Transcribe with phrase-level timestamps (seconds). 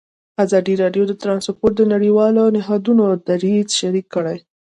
[0.43, 4.37] ازادي راډیو د ترانسپورټ د نړیوالو نهادونو دریځ شریک کړی.